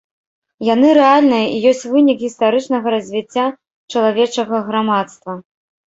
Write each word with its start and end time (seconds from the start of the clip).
Яны 0.73 0.87
рэальныя 0.99 1.43
і 1.57 1.59
ёсць 1.73 1.83
вынік 1.95 2.17
гістарычнага 2.25 2.87
развіцця 2.97 3.45
чалавечага 3.91 4.55
грамадства. 4.71 5.31